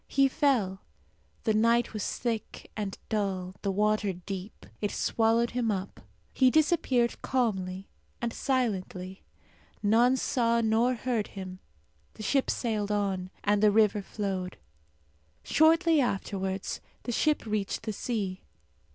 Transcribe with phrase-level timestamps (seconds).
[0.07, 0.81] He fell.
[1.43, 4.65] The night was thick and dull, the water deep.
[4.81, 5.99] It swallowed him up.
[6.33, 7.87] He disappeared calmly
[8.19, 9.21] and silently.
[9.83, 11.59] None saw nor heard him.
[12.15, 14.57] The ship sailed on, and the river flowed.
[15.43, 18.41] Shortly afterwards the ship reached the sea.